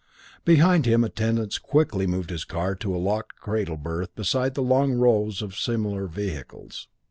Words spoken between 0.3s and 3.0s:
Behind him attendants quickly moved his car to a